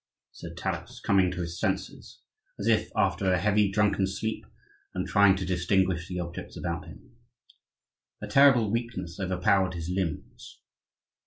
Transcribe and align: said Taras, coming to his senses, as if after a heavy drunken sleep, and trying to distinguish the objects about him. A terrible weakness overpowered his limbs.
said 0.31 0.57
Taras, 0.57 0.99
coming 0.99 1.29
to 1.29 1.41
his 1.41 1.59
senses, 1.59 2.21
as 2.57 2.65
if 2.65 2.89
after 2.95 3.31
a 3.31 3.37
heavy 3.39 3.69
drunken 3.71 4.07
sleep, 4.07 4.47
and 4.95 5.05
trying 5.07 5.35
to 5.35 5.45
distinguish 5.45 6.07
the 6.07 6.19
objects 6.19 6.57
about 6.57 6.87
him. 6.87 7.17
A 8.19 8.25
terrible 8.25 8.71
weakness 8.71 9.19
overpowered 9.19 9.75
his 9.75 9.89
limbs. 9.95 10.57